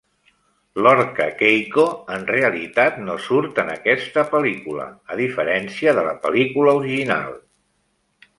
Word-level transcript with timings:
L'orca 0.85 1.25
Keiko, 1.41 1.83
en 2.15 2.25
realitat, 2.31 2.97
no 3.09 3.17
surt 3.27 3.61
en 3.65 3.69
aquesta 3.75 4.25
pel·lícula 4.33 4.89
a 5.13 5.19
diferència 5.21 5.95
de 6.01 6.09
la 6.09 6.17
pel·lícula 6.25 6.75
original. 6.81 7.33